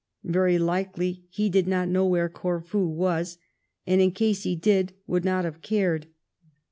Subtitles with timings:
[0.23, 3.37] Very likely he did not know where Corfu was,
[3.85, 6.07] and in case he did, would not have cared.